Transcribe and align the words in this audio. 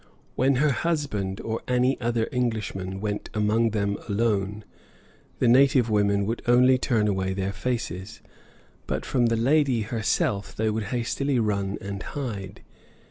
When 0.33 0.55
her 0.55 0.71
husband 0.71 1.39
or 1.41 1.61
any 1.67 2.01
other 2.01 2.27
Englishman 2.31 3.01
went 3.01 3.29
among 3.35 3.69
them 3.69 3.99
alone, 4.09 4.65
the 5.37 5.47
native 5.47 5.91
women 5.91 6.25
would 6.25 6.41
only 6.47 6.79
turn 6.79 7.07
away 7.07 7.35
their 7.35 7.53
faces, 7.53 8.19
but 8.87 9.05
from 9.05 9.27
the 9.27 9.37
lady 9.37 9.81
herself 9.81 10.55
they 10.55 10.71
would 10.71 10.85
hastily 10.85 11.37
run 11.37 11.77
and 11.81 12.01
hide. 12.01 12.63